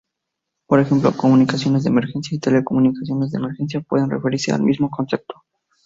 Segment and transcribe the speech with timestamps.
[0.65, 5.43] Por ejemplo, comunicaciones de emergencia y telecomunicaciones de emergencia puede referirse al mismo concepto.